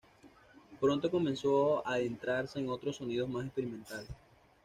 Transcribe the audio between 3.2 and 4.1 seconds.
más experimentales.